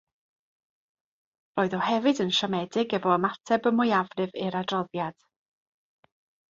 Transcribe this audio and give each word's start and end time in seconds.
Roedd 1.59 1.75
o 1.79 1.83
hefyd 1.89 2.23
yn 2.25 2.33
siomedig 2.39 2.97
efo 3.01 3.15
ymateb 3.19 3.71
y 3.71 3.75
mwyafrif 3.83 4.37
i'r 4.47 4.63
adroddiad. 4.65 5.23